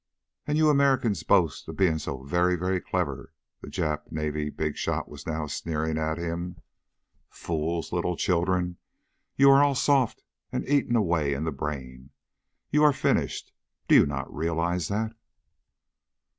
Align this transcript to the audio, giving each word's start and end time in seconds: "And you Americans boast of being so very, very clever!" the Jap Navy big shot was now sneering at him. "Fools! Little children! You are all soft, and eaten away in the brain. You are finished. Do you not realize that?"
"And 0.47 0.57
you 0.57 0.69
Americans 0.71 1.21
boast 1.21 1.67
of 1.67 1.77
being 1.77 1.99
so 1.99 2.23
very, 2.23 2.55
very 2.55 2.81
clever!" 2.81 3.33
the 3.61 3.67
Jap 3.67 4.11
Navy 4.11 4.49
big 4.49 4.75
shot 4.75 5.07
was 5.07 5.27
now 5.27 5.45
sneering 5.45 5.99
at 5.99 6.17
him. 6.17 6.57
"Fools! 7.29 7.91
Little 7.91 8.17
children! 8.17 8.77
You 9.35 9.51
are 9.51 9.63
all 9.63 9.75
soft, 9.75 10.23
and 10.51 10.67
eaten 10.67 10.95
away 10.95 11.35
in 11.35 11.43
the 11.43 11.51
brain. 11.51 12.09
You 12.71 12.83
are 12.83 12.93
finished. 12.93 13.53
Do 13.87 13.93
you 13.93 14.07
not 14.07 14.35
realize 14.35 14.87
that?" 14.87 15.13